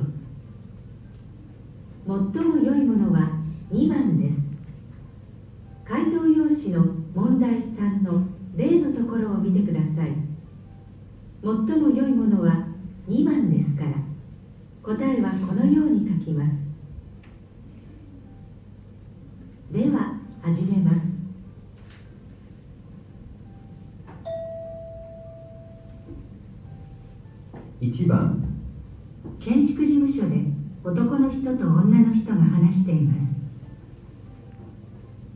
[2.06, 3.30] 最も良いものは
[3.72, 4.36] 2番です。
[5.86, 10.12] 回答用紙の問題3の例のところを見てください。
[11.42, 12.67] 最も良いものは
[13.08, 13.92] 2番ですから。
[14.84, 16.52] 答えはこのように書きます。
[19.72, 20.98] では始めます。
[27.80, 28.44] 1番。
[29.40, 30.44] 建築事務所で
[30.84, 33.18] 男の人と女の人が話しています。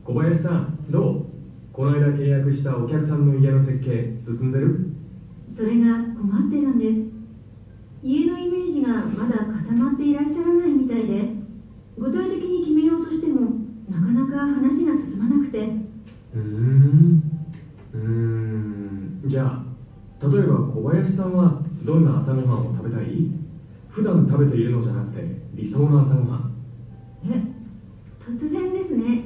[0.04, 1.24] 小林さんどう？
[1.72, 4.92] この間契約したお客さんの家の設計進んでる？
[5.56, 7.11] それが困ってるんです
[8.04, 11.28] 家のイメージがまだ固まっていらっしゃらないみたいで
[11.96, 13.54] 具体的に決めようとしても
[13.88, 15.70] なかなか話が進まなくて。
[16.34, 17.18] うーん。
[17.94, 19.10] うーん。
[19.24, 19.60] じゃ
[20.20, 23.24] あ例えば小林さんはどんな朝ごはんを食べたい？
[23.88, 26.44] 普段食べているのじゃなくて理想の朝ごはん。
[27.24, 27.40] え
[28.18, 29.22] 突然ですね。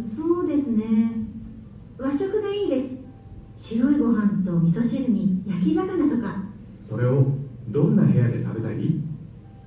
[0.00, 1.18] そうですね。
[1.98, 2.96] 和食がいいです。
[3.54, 6.36] 白いご飯と味噌汁に焼き魚とか。
[6.80, 7.26] それを
[7.76, 8.94] どんな部屋で食べたい？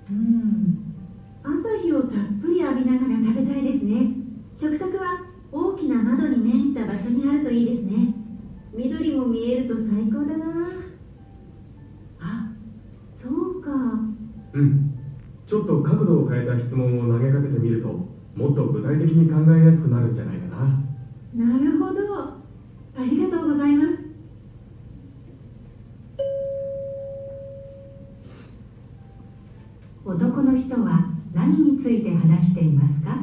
[0.10, 0.74] うん。
[1.44, 4.08] 朝日をたっぷり浴びながら食べたいですね。
[4.56, 5.20] 食卓は
[5.52, 8.10] 大きな窓に面した場所にあるといいですね。
[8.74, 10.70] 緑も見えると最高だな。
[12.20, 12.42] あ
[13.12, 14.00] そうか。
[14.54, 14.74] うん。
[15.46, 18.00] ちょっと角度を変えた質問を投げかけてみると
[18.34, 20.72] もっと具体的に考えやすくなるんじゃないかな。
[21.36, 22.22] なるほど。
[22.22, 22.28] あ
[23.08, 24.10] りがとうございます
[30.06, 33.18] 男の人は何について話していますか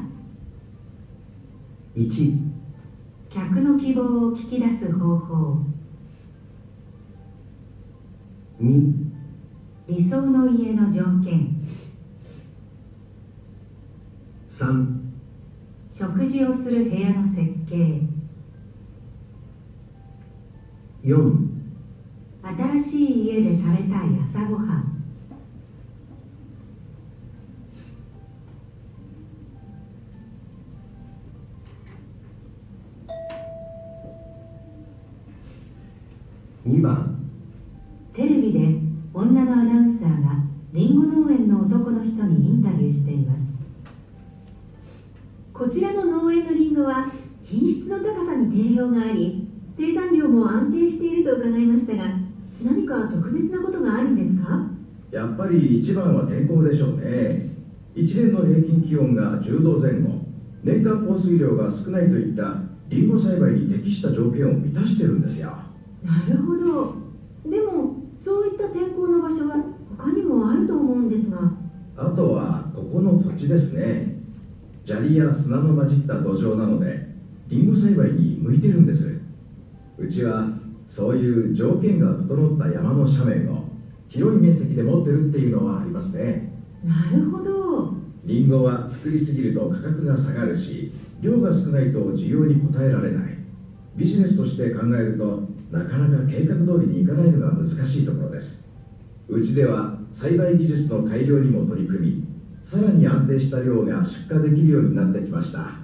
[1.97, 2.39] ？1
[3.31, 5.59] 客の希望を聞き出す方法。
[8.61, 8.93] 2
[9.89, 11.57] 理想の家の条件。
[14.49, 14.97] 3
[15.93, 18.03] 食事をする部屋の設計。
[21.05, 21.47] 4
[22.43, 24.96] 新しい家で食べたい朝ごはん
[55.87, 57.49] 一番は天候でしょうね。
[57.95, 60.18] 1年の平均気温が10度前後。
[60.64, 65.53] 年間降水量が少ないといったリンゴ栽培に適した条件を満たしてるんですよ。
[66.03, 66.93] なるほど。
[67.49, 69.64] でもそういった天候の場所は
[69.97, 71.53] 他にもあると思うんですが。
[71.97, 74.24] あとはここの土地ですね。
[74.84, 77.14] 砂利や砂の混じった土壌なので
[77.49, 79.20] リンゴ栽培に向いてるんです。
[79.99, 80.49] うちは
[80.84, 83.66] そういう条件が整った山の斜面を
[84.09, 86.53] 広い面積で持ってるっていうのはありますね。
[86.85, 87.95] なるほど。
[88.25, 93.39] リンゴは作りすぎると価格が下がるし量が少ないと需要に応えられない。
[93.97, 98.65] ビジネスとして考えるとなかなか計画通りにいかないのが難しいところです。
[99.29, 102.25] うちでは栽培技術の改良にも取り組み
[102.61, 105.79] さらに安定した量が出荷できるようになってきました。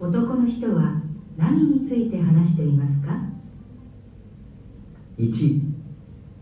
[0.00, 0.96] 男の人は
[1.40, 3.18] 何について話していますか
[5.16, 5.60] ？1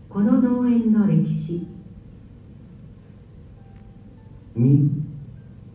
[0.09, 1.67] この農園の歴史。
[4.57, 4.89] 2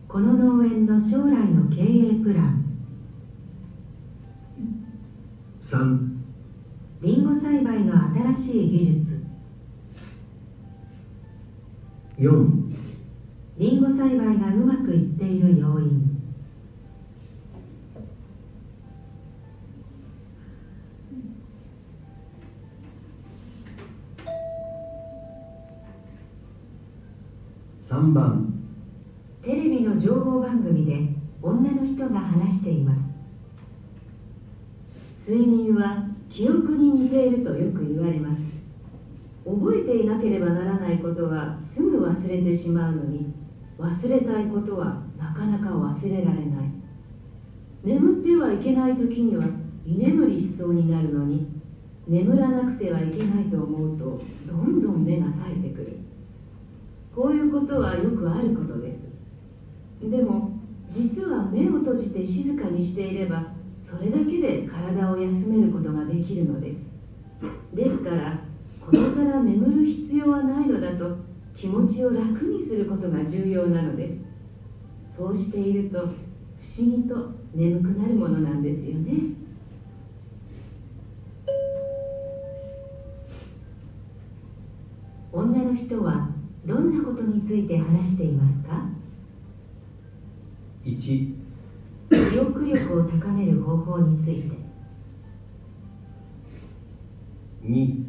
[0.07, 2.65] この農園の将来の経営プラン。
[5.59, 6.09] 3
[7.01, 9.25] リンゴ栽培の新しい技術。
[12.19, 12.47] 4
[13.57, 16.14] リンゴ栽培がうまくいっている要因
[28.05, 28.53] 3番。
[29.41, 33.01] テレビの情報番組で女の人が話しています。
[35.27, 38.41] 睡眠は記憶に似ているとよく言われます。
[39.43, 43.25] 覚えていなければならないことはすぐ忘れてしまうのに
[43.79, 46.69] 忘れたいことはなかなか忘れられない。
[47.83, 49.43] 眠ってはいけない時には
[49.83, 51.47] 居眠りしそうになるのに
[52.07, 55.74] 眠らなくてはいけないと思うとどんどん目が冴えてくる。
[57.15, 58.93] こういうことはよくあることで
[60.01, 60.09] す。
[60.11, 60.59] でも
[60.91, 66.75] 実は目を閉じて静かにしていればそれだけで体を休めることができるのです。
[67.73, 68.43] ですから
[68.85, 71.15] ことさら眠る必要はないのだと
[71.55, 75.17] 気持ちを楽にすることが重要なのです。
[75.17, 79.31] そうしていると不思議と眠くなるものなんですよね。
[85.31, 86.34] 女の人は
[86.65, 88.89] どんなことについて話していますか
[90.83, 94.57] ？1記憶力を高める方法について。
[97.63, 98.03] 2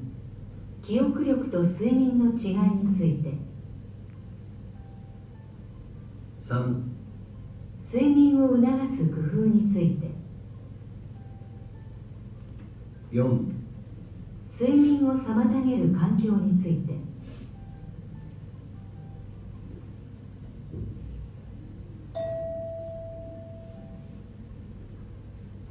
[0.82, 3.34] 記憶力と睡眠の違いについて。
[6.48, 6.82] 3
[7.92, 10.10] 睡眠を促す工夫について。
[13.12, 13.38] 4
[14.58, 16.94] 睡眠を妨げる環境について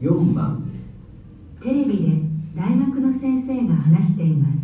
[0.02, 0.62] 4番。
[1.62, 2.22] テレビで
[2.54, 4.58] 大学の先生が話しています。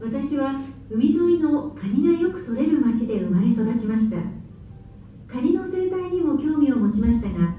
[0.00, 0.56] 私は
[0.90, 4.24] 海沿いのカニがよく取れる町で生まれ育ちました。
[5.28, 7.52] カニの生態にも興味を持ちましたが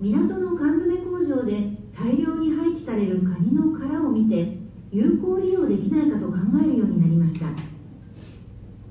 [0.00, 4.46] 港の缶詰工場で大量に廃棄されるカニの殻を見て
[4.90, 7.52] 有効利用できないかと考えるようになりました。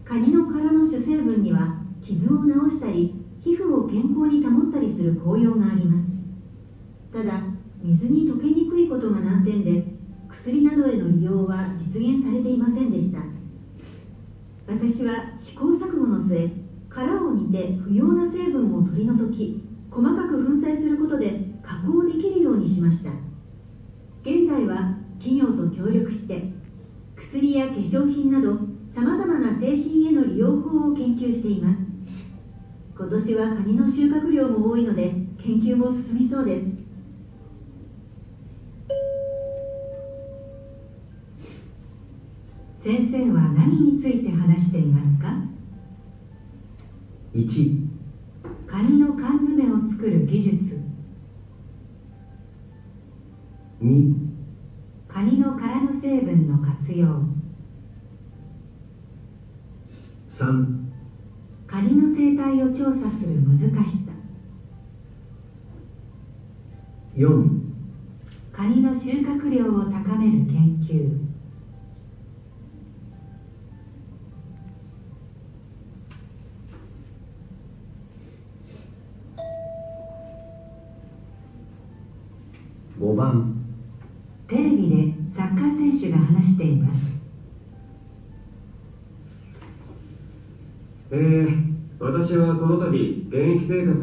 [0.06, 3.08] カニの殻の主成分には傷を治したり
[3.42, 6.11] 皮膚を健康に保ったりする効用があります
[7.12, 7.44] ただ
[7.84, 9.98] 水に溶けにくいことが難点で
[10.30, 13.20] 薬などへの利用は実現されていませんでした。
[14.68, 16.50] 私は試行錯誤の末
[16.90, 23.12] 殻を煮て不要な成分を取り除き細かく粉砕することで加工できるようにしました。
[24.22, 26.54] 現在は企業と協力して
[27.18, 28.60] 薬や化粧品など
[28.94, 31.78] さまざまな製品への利用法を研究しています。
[32.98, 36.81] 今年はカニの収穫量も多いので研究も進みそうです。
[42.82, 45.36] 先生は何について話していますか
[47.36, 47.70] ？1
[48.66, 50.61] カニの缶詰を作る技術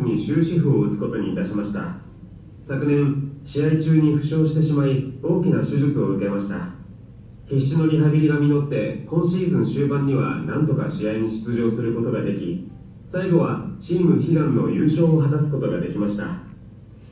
[0.02, 1.96] に終止符を打つことにいたしました。
[2.66, 6.70] 昨年試合中に負傷してしまい大きな手術を受けました。
[7.46, 12.70] 必死のリハビリが実って今シーズン終盤には何とか試合に出場することができ
[13.08, 16.42] 最後はチーム悲願の優勝を果たすことができました。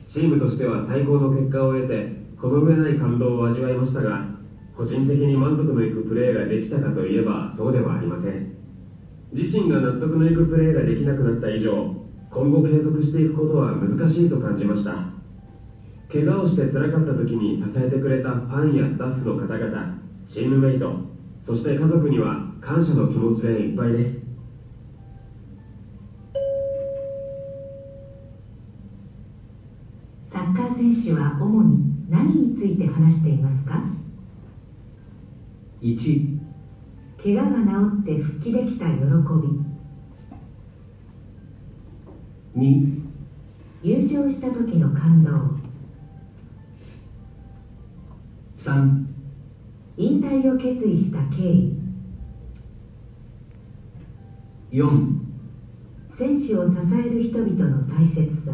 [0.05, 4.27] チームとしては最高の結果を得てこの上ない感動を味わいましたが
[4.75, 8.55] 個人的に満足のいくプレーができたかといえばそうではありません。
[9.33, 11.95] 自身が納得のいくプレーができなくなった以上
[12.31, 15.05] 今後継続していくことは難しいと感じました。
[16.11, 19.89] 怪我をして辛かった時に支えてくれたファンやスタッフの方々
[20.27, 20.93] チームメイト
[21.43, 24.27] そして家族には感謝の気持ちでいっぱいです。
[30.27, 33.81] サッカー選手は主に何について話していますか
[35.81, 36.21] ？1
[37.21, 38.97] 怪我が治って復帰できた喜
[39.41, 39.55] び
[42.57, 43.03] 2
[43.83, 45.31] 優勝した時の感動。
[48.55, 49.05] 3
[49.97, 51.77] 引退を決意した経緯
[54.71, 55.19] 4
[56.17, 58.51] 選手を支える人々の大切さ。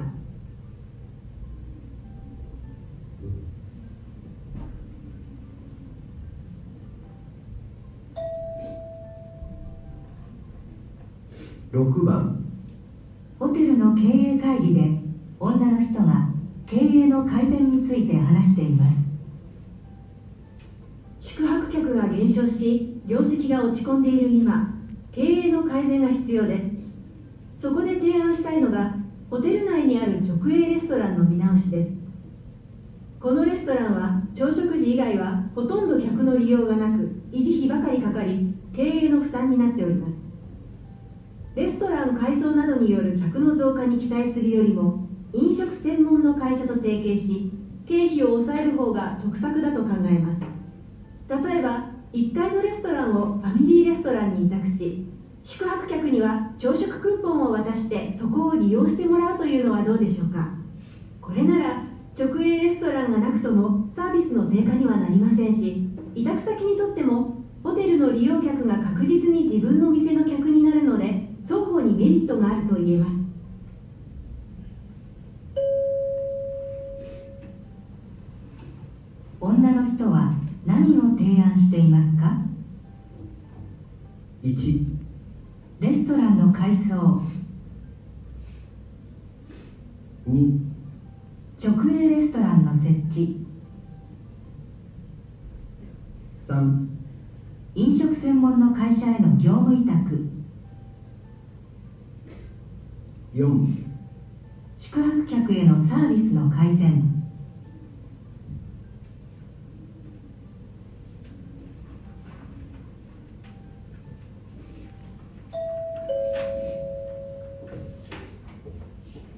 [11.71, 12.42] 6番
[13.43, 15.03] ホテルの経営会議で
[15.37, 16.29] 女の人が
[16.65, 18.95] 経営の改善について話しています。
[21.19, 24.77] 宿泊客が減少し業績が落ち込んでいる今
[25.11, 26.67] 経営の改善が必要です。
[27.59, 28.95] そこで提案したいのが
[29.29, 31.89] ホテル内にある直営レストランの見直しです。
[33.19, 40.22] このレストランは朝食時以外はほとんど客の利用がなく維持費ばかりかかり経営の負担になっております。
[41.55, 44.97] レストラン改装などによる客の増加に期待するよりも
[45.33, 47.47] 飲食専門の会社と提携し
[47.85, 50.39] 経費を抑える方が得策だと考えます。
[51.45, 51.83] 例えば
[52.13, 54.95] 1階のレストランをファミリーレストランに委託し
[55.43, 60.49] 宿泊客には朝食クーポンを渡してそこを利用してもらうというのはどうでしょうか。
[61.21, 61.77] これなら
[62.17, 65.75] 直営レストランがなくともサービスの低下にはなりませんし
[66.15, 67.25] 委託先にとっても
[67.63, 71.15] ホテルの利用客が確実に自分の店の客になるので
[71.45, 73.11] 双方にメリットがあると言えます。
[79.41, 80.33] 女の人は
[80.65, 82.37] 何を提案していますか
[84.43, 84.85] ？1
[85.81, 87.21] レストランの改装。
[90.29, 90.59] 2
[91.61, 93.45] 直営レストランの設置。
[96.47, 96.87] 3
[97.75, 100.29] 飲食専門の会社への業務委託
[103.35, 103.83] 4
[104.77, 107.23] 宿泊客へのサービスの改善。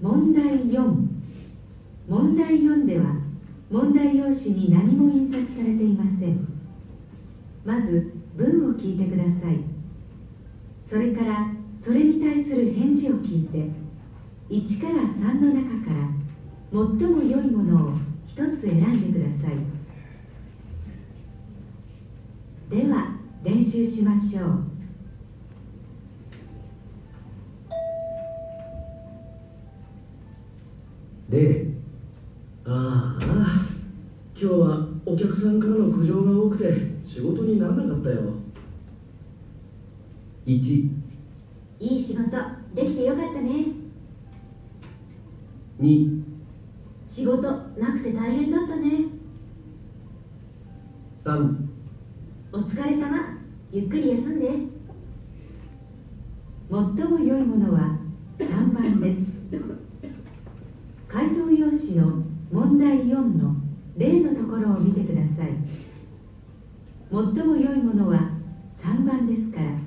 [0.01, 1.07] 問題4
[2.09, 3.05] 問題4では
[3.71, 6.45] 問題用紙に何も印刷されていません。
[7.63, 9.63] まず文を聞いてください。
[10.89, 13.84] それからそれに対する返事を聞いて。
[14.49, 16.07] 1から3の中から
[16.71, 16.79] 最
[17.09, 17.93] も良いものを
[18.27, 19.57] 一つ選んでください。
[22.69, 24.65] では練習しましょう。
[31.31, 31.73] 0
[32.65, 33.67] ああ
[34.39, 36.73] 今日はお客さんからの苦情が多くて
[37.03, 38.33] 仕事にならなかったよ。
[40.45, 40.89] 1
[41.79, 42.29] いい仕事
[42.75, 43.74] できてよかったね
[45.85, 46.23] 2
[47.07, 47.41] 仕事
[47.77, 49.05] なくて大変だったね。
[51.23, 51.55] 3
[52.51, 53.37] お疲れ様。
[53.71, 54.49] ゆっくり休んで。
[56.71, 57.99] 最も良いものは
[58.39, 59.19] 3番です。
[61.07, 63.55] 回答用紙の問題4の
[63.95, 65.85] 例のところを見てください。
[67.11, 68.31] 最も良いものは
[68.81, 69.77] 3番ですから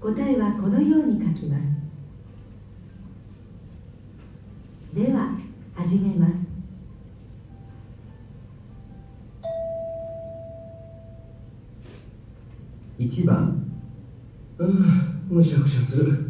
[0.00, 1.77] 答えはこのように書きます
[4.98, 5.28] では
[5.74, 6.32] 始めます。
[12.98, 13.56] 1番。
[14.58, 14.88] うん
[15.28, 16.27] むしゃくしゃする。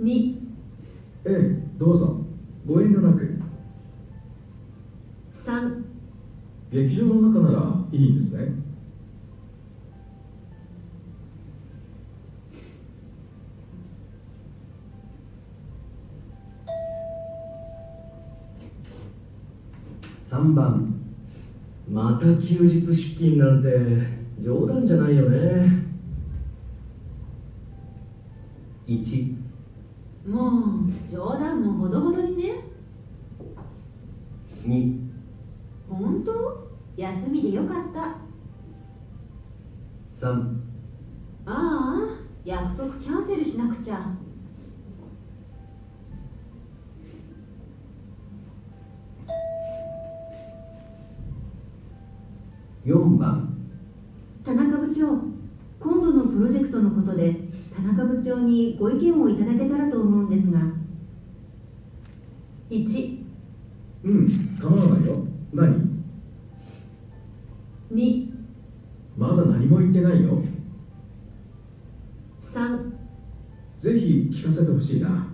[0.00, 0.34] 2
[1.26, 2.24] ええどうぞ。
[2.66, 3.38] ご遠慮なく。
[5.44, 5.84] 3
[6.72, 8.54] 劇場の中ならいいんですね。
[20.30, 20.94] 3番。
[21.90, 23.68] また休日出勤なんて
[24.38, 25.84] 冗談じゃないよね。
[28.86, 29.49] 1
[30.26, 32.64] もう冗談もほどほどにね。
[34.64, 34.98] 2
[35.88, 36.70] 本当？
[36.96, 38.18] 休みでよかった。
[40.26, 40.56] 3
[41.46, 42.06] ああ
[42.44, 44.14] 約束キャンセルしなくちゃ。
[52.84, 53.56] 4番。
[54.44, 55.06] 田中部長
[55.80, 57.49] 今度のプロジェクトのことで
[57.80, 60.60] 田中部長にご意見をいただけたらと思うんですが。
[62.68, 63.24] 1
[64.04, 65.24] うん構わないよ。
[65.52, 66.04] 何
[67.90, 68.32] ？2
[69.16, 70.42] まだ何も言ってないよ。
[72.52, 72.92] 3
[73.78, 75.32] ぜひ聞かせてほしいな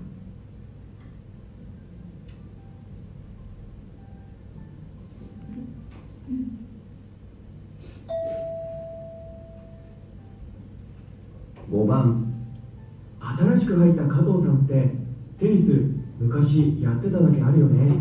[16.47, 17.99] 昔やってただけあるよね。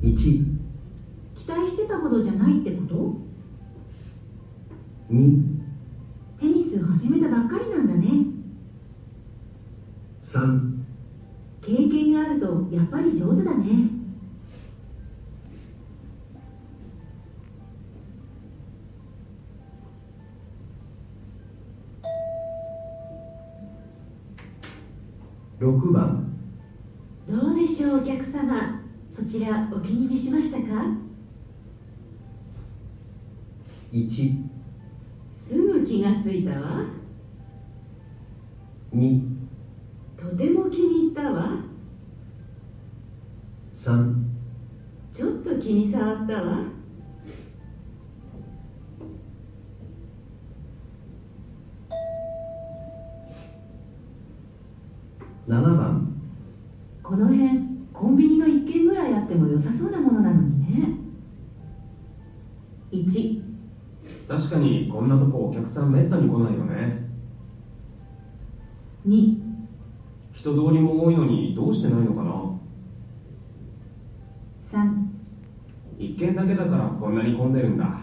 [0.00, 0.14] 1
[1.36, 3.12] 期待してたほどじゃないってこと
[5.10, 5.47] ？2
[34.06, 34.47] 1す
[65.08, 67.08] んなとこお客さんめったに来ないよね。
[69.06, 69.38] 2
[70.34, 72.60] 人通りも多いのにどうしてないのかな。
[74.70, 75.08] 3
[75.98, 78.02] 一軒だけだからこんなに混んでるんだ。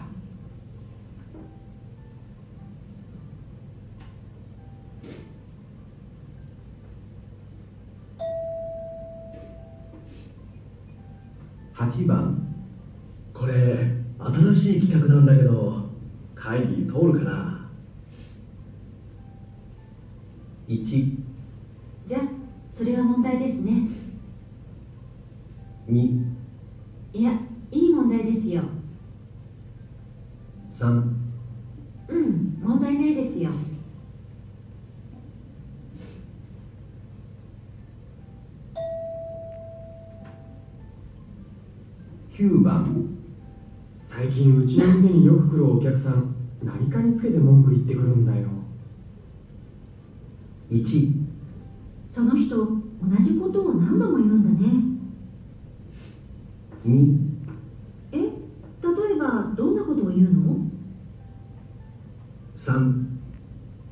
[11.74, 12.42] 8番。
[13.32, 15.85] これ新しい企画なんだけど
[16.46, 17.66] 会議通るかな
[20.68, 21.15] ？1
[50.70, 51.24] 1
[52.08, 52.76] その人同
[53.20, 54.82] じことを何度も言うんだね。
[56.84, 57.18] 2
[58.12, 58.18] え？
[58.18, 58.26] 例
[59.16, 60.70] えばどんなことを言うの
[62.54, 63.06] ？3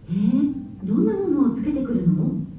[0.08, 0.10] え？
[0.10, 2.53] ー、どんなものをつけてくるの？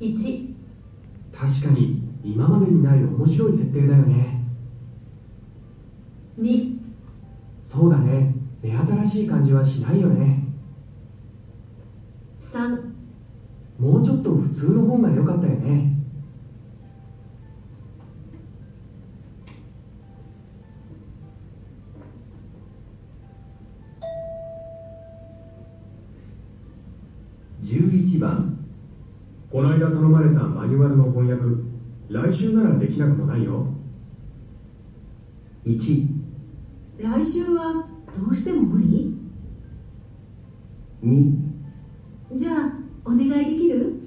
[0.00, 0.54] 1
[1.32, 4.44] 確かに今までにない面白い設定だよね。
[6.38, 6.78] 2
[7.60, 8.34] そうだね。
[8.62, 10.44] 目新しい感じはしないよね。
[12.52, 12.92] 3
[13.78, 15.94] もうちょっと普通の方が良かったよね。
[27.62, 28.57] 11番
[29.50, 31.42] この間頼まれたマニュアルの翻訳
[32.10, 33.66] 来週ならできなくもないよ。
[35.64, 36.06] 1
[36.98, 39.14] 来週はどうしても無理
[41.02, 41.32] ？2
[42.34, 44.02] じゃあお願いできる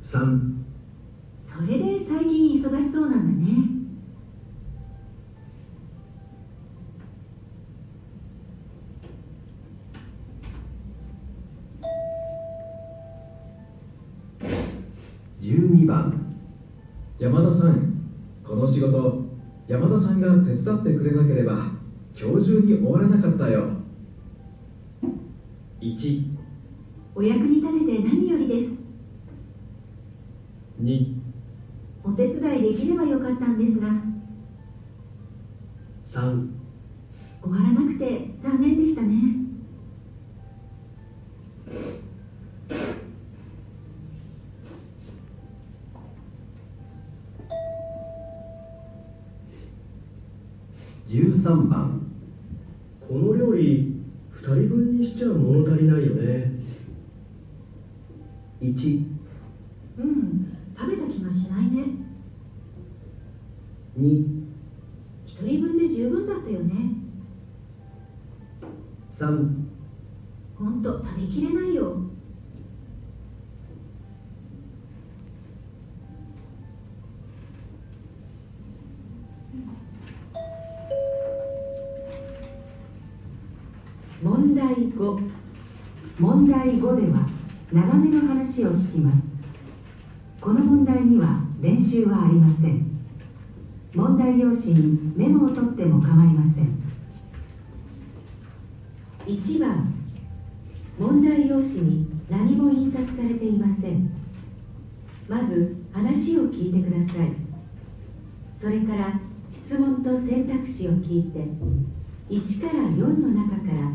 [0.00, 0.49] ？3
[21.00, 21.72] くれなければ
[22.14, 23.70] 今日中に終わらなかったよ。
[25.80, 26.29] 1
[86.30, 87.26] 問題5では
[87.72, 89.18] 長めの話を聞きます。
[90.40, 92.86] この問題には練習はありません。
[93.92, 96.80] 問題用紙にメモを取っても構いません。
[99.26, 99.92] 1番
[101.00, 104.08] 問題用紙に何も印刷されていません。
[105.28, 107.32] まず話を聞いてください。
[108.60, 109.20] それから
[109.50, 111.40] 質問と選択肢を聞いて
[112.32, 113.90] 1から4の中から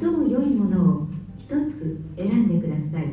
[0.00, 1.11] 最も良いものを
[1.60, 3.08] つ選んでください。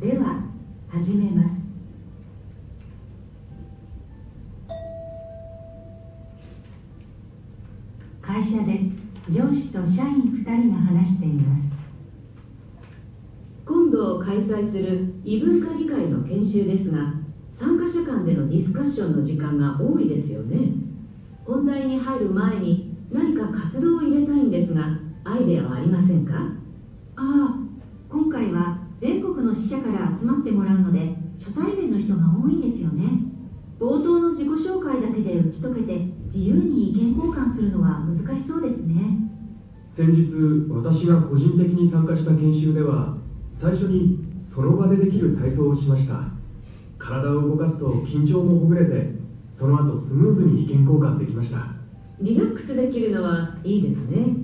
[0.00, 0.42] では
[0.88, 1.54] 始めます。
[8.20, 8.90] 会社で
[9.30, 11.64] 上司と社員2人が話しています。
[13.64, 17.14] 今度開催する異文化理解の研修ですが
[17.52, 20.72] 参加者間でのディスカッションの時間が多いですよね。
[21.46, 26.34] 本題に入る前に何か活動を入れたいんですがアイデアはありませんか？
[27.16, 27.58] ああ
[28.10, 33.22] 今回は全国の支社から集まってもらうので初対面の人が多いんですよね。
[33.80, 39.16] 冒頭の自己紹介だけで打ち解けて自由に意見交換するのは難しそうですね。
[39.88, 43.16] 先日私が個人的に参加した研修では
[43.50, 46.28] 最初にその場でできる体操をしました。
[46.98, 49.08] 体を動かすと緊張もほぐれて
[49.50, 51.68] その後スムーズに意見交換できました。
[52.20, 54.43] リラックスできるのはいいですね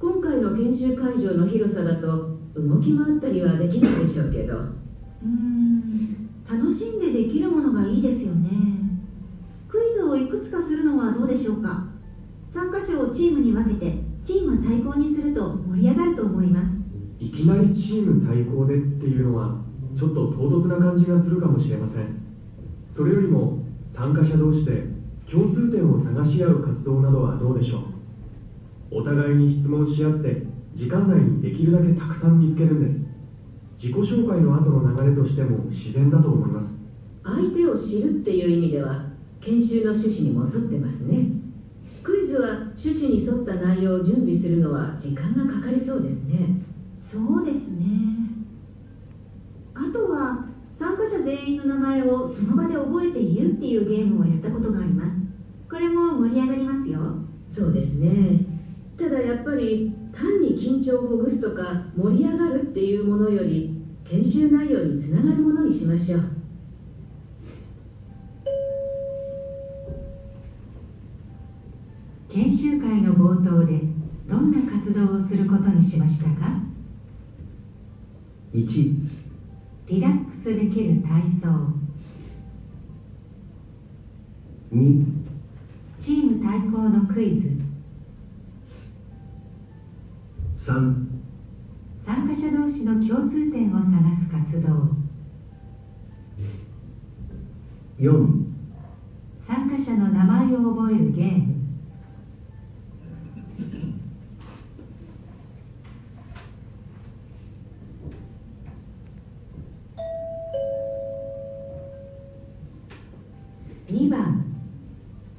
[0.00, 4.54] 今回の研修会場の広さだと動き回ったりはできないでしょうけど。
[4.56, 5.90] うーん。
[6.50, 8.96] 楽しんでできるものがいいですよね。
[9.68, 11.78] クイズをいくつかするのはどうでしょうか。
[12.48, 16.80] 参加者をチームに分けてチーム対抗にすると盛り上がると思います。
[17.20, 19.52] いきなりチーム対抗でっていうのは
[19.94, 22.08] ちょっと唐突な感じがするかもしれません。
[22.88, 23.50] それよりも
[23.86, 24.82] 参加者同士で
[25.30, 27.89] 共通点を探し合う活動などはどうでしょう？
[28.92, 33.06] お互いに質問し合って時間内にできるだけたくさん見つけるんです。
[33.76, 36.76] 自己紹介の後の流れとしても自然だと思います。
[37.24, 39.06] 相手を知るっていう意味では
[39.40, 41.30] 研修の趣旨にも沿ってますね。
[42.02, 46.60] クイズは趣旨に沿った内容を準備するのは時間がかかりそうですね。
[46.98, 48.24] そうですね。
[49.74, 50.46] あとは
[50.78, 55.14] 参加者全員の名前をその場で覚えて言うっていうゲームをやったことがあります。
[55.70, 57.00] これも盛り上がりますよ。
[57.48, 58.49] そうですね
[59.00, 66.20] ただやっぱり単に緊張をほぐすとか盛り上がるっていうものより研修内容につながるものにしましょう。
[72.28, 73.80] 研修会の冒頭で
[74.28, 76.60] どんな活動をすることにしましたか
[78.52, 79.08] ？1
[79.88, 81.48] リラックスできる体操。
[84.74, 85.06] 2
[85.98, 87.59] チーム対抗のクイズ
[90.70, 90.94] 3
[92.06, 93.90] 参加者同士の共通点を探
[94.20, 94.68] す活動。
[97.98, 98.44] 4
[99.48, 101.54] 参加者の名前を覚えるゲーム。
[113.88, 114.44] 2番。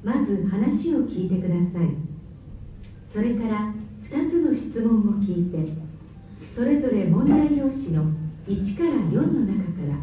[0.04, 1.88] まず話を聞いてください。
[3.14, 3.72] それから
[4.12, 5.72] 2つの質問を聞いて
[6.54, 8.04] それぞれ問題用紙の
[8.46, 9.96] 1から4の中から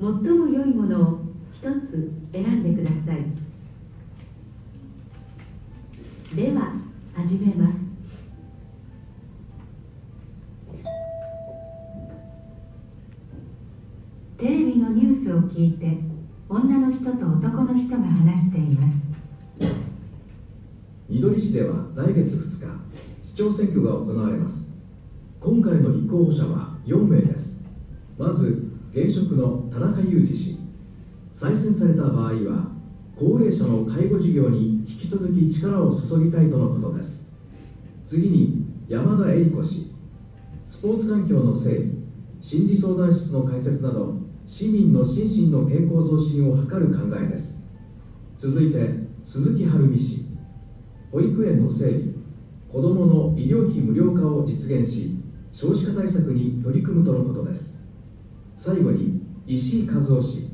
[0.00, 1.20] 最も良いものを
[1.62, 3.24] 1つ選んでください。
[6.34, 6.72] では
[7.14, 7.76] 始めます。
[14.38, 15.98] テレビのニュースを聞いて
[16.48, 18.96] 女の人と男の人が話しています。
[21.08, 22.45] みどり市では来月2日
[23.22, 24.72] 市長選挙が行われます。
[25.40, 27.64] 今回の立候補者は4名です。
[28.18, 30.58] まず現職の田中裕二氏。
[31.32, 32.72] 再選された場合は
[33.18, 37.30] 高齢者の介護事業に引き続き力を注ぎたいとのことです。
[38.06, 39.90] 次に山田恵理子氏。
[40.66, 41.90] スポーツ環境の整備
[42.40, 44.14] 心理相談室の開設など
[44.46, 47.60] 市民の心身の健康増進を図る考えです。
[48.38, 50.24] 続いて鈴木晴美氏。
[51.10, 52.15] 保育園の整備。
[52.68, 55.14] 子どもの医療費無料化を実現し
[55.52, 57.78] 少子化対策に取り組むとのことです。
[58.56, 60.44] 最後に石井和夫氏。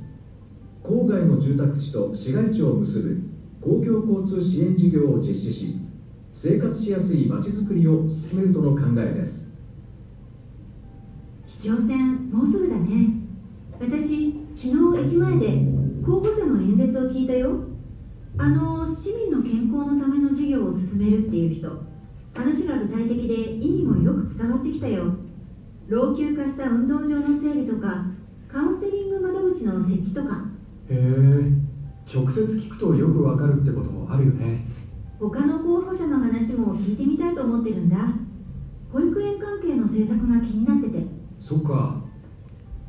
[0.84, 3.16] 郊外の住宅地と市街地を結ぶ
[3.60, 5.72] 公共交通支援事業を実施し
[6.32, 9.48] 生活しやすいまちづくりを進めるとの考えです。
[11.46, 13.10] 市長選もうすぐだね。
[13.80, 15.56] 私昨日駅前で
[16.04, 17.56] 候補者の演説を聞いたよ。
[18.38, 21.76] あの市民の健康のための事業を進めるっていう人。
[22.34, 25.14] 話が具体的で意味もよく伝わってきたよ。
[25.88, 28.06] 老朽化した運動場の整備とか
[28.48, 30.46] カウンセリング窓口の設置とか。
[30.88, 31.62] へえ
[32.12, 34.66] 直接聞くとよくわかるってこともあるよね。
[35.18, 37.96] 他の候補者の話も聞いてみたいと思ってるんだ。
[38.92, 41.06] 保育園関係の政策が気になってて。
[41.40, 42.02] そっか。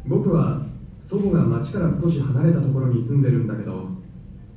[0.06, 0.66] 僕は
[1.00, 3.88] 祖母が町から少し離れたところに住んでるんだけど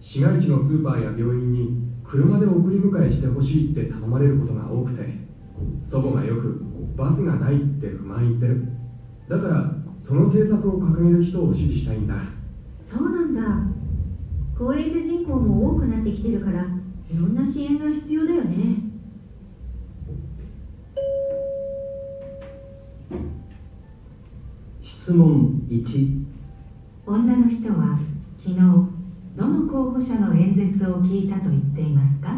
[0.01, 1.86] 市街地のスーパーや病院に
[2.17, 5.19] 車で送り迎えしてほしいって頼まれることが多くて
[5.83, 6.64] 祖母がよく
[6.97, 8.69] バスがないって不満言ってる。
[9.29, 12.14] だからその政策を掲げる人を支持したいんだ。
[12.81, 13.61] そうなんだ。
[14.57, 16.71] 高齢者人口も多くなってきてるから
[17.11, 18.81] いろんな支援が必要だよね。
[24.81, 26.23] 質問1
[27.07, 27.99] 女の人は
[28.39, 28.86] 昨日ど
[29.67, 32.37] の候補者の演説を聞いたと言っていますか？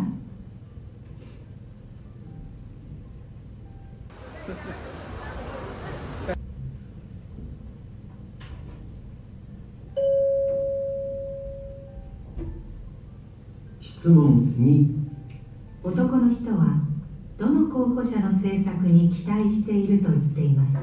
[13.81, 14.87] 質問2
[15.83, 16.81] 男の人は
[17.37, 20.81] どの候補者の政策に期待していると言っていますか？